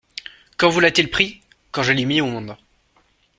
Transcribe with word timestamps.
«Quand 0.57 0.71
vous 0.71 0.79
l'a-t-il 0.79 1.11
pris? 1.11 1.41
Quand 1.69 1.83
je 1.83 1.91
l'ai 1.93 2.05
mis 2.05 2.21
au 2.21 2.25
monde. 2.25 2.57